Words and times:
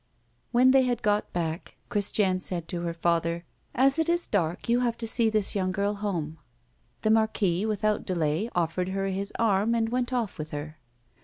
When 0.51 0.71
they 0.71 0.81
had 0.81 1.03
got 1.03 1.31
back, 1.31 1.75
Christiane 1.89 2.39
said 2.39 2.67
to 2.69 2.81
her 2.81 2.93
father: 2.95 3.45
"As 3.75 3.99
it 3.99 4.09
is 4.09 4.25
dark, 4.25 4.67
you 4.67 4.79
have 4.79 4.97
to 4.97 5.07
see 5.07 5.29
this 5.29 5.53
young 5.53 5.71
girl 5.71 5.93
home." 5.93 6.39
The 7.01 7.11
Marquis, 7.11 7.67
without 7.67 8.03
delay, 8.07 8.49
offered 8.55 8.89
her 8.89 9.09
his 9.09 9.31
arm, 9.37 9.75
and 9.75 9.89
went 9.89 10.11
off 10.11 10.39
with 10.39 10.49
her. 10.49 10.79